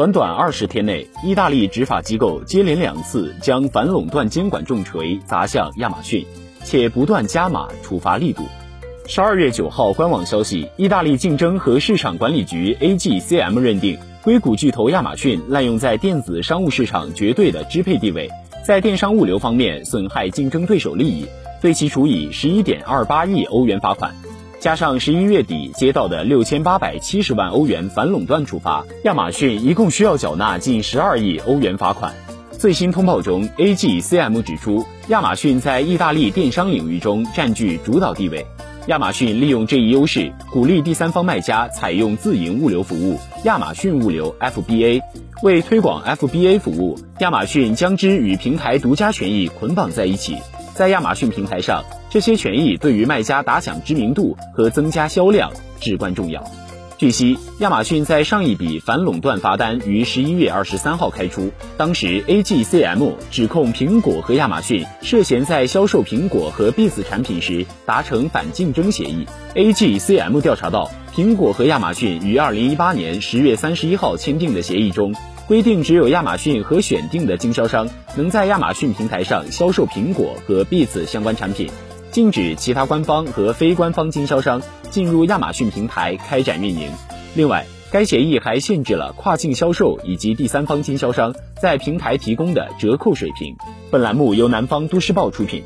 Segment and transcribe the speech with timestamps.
[0.00, 6.24] 短短二十天内，意大利执法机构接连两次将反垄断监管重锤砸向亚马逊，
[6.64, 8.44] 且不断加码处罚力度。
[9.06, 18.30] 十二月九号，官网消息，意大利竞争和市场管理局 AGCM 认定，硅谷巨头亚马逊滥用在电子商务市场绝对的支配地位，
[18.64, 21.26] 在电商物流方面损害竞争对手利益，
[21.60, 24.14] 对其处以十一点二八亿欧元罚款。
[24.60, 32.12] 加上十一月底接到的六千八百七十万欧元反垄断处罚，亚马逊一共需要缴纳近十二亿欧元罚款。
[32.50, 38.44] 最新通报中，AGCM 指出，亚马逊在意大利电商领域中占据主导地位。
[38.88, 45.00] 亚马逊利用这一优势，鼓励第三方卖家采用自营物流服务——亚马逊物流 （FBA）。
[45.42, 50.36] 为推广 FBA 服务，亚马逊将之与平台独家权益捆绑在一起。
[50.80, 56.42] 在亚马逊平台上，这些权益对于卖家打响知名度和增加销量至关重要。
[56.96, 69.26] 据悉，亚马逊在上一笔反垄断罚单于十一月二十三号开出，当时 AGCM 指控苹果和亚马逊涉嫌在销售苹果和 Beats 产品时达成反竞争协议。
[69.54, 75.14] AGCM 调查到，苹果和亚马逊于二零一八年十月三十一号签订的协议中。
[75.50, 81.68] 规定只有亚马逊和选定的经销商能在亚马逊平台上销售苹果和 Beats 相关产品，
[82.12, 86.88] 禁止其他官方和非官方经销商进入亚马逊平台开展运营。
[87.34, 93.56] 另外，该协议还限制了跨境销售以及第三方经销商在平台提供的折扣水平。
[93.90, 95.64] 本栏目由南方都市报出品。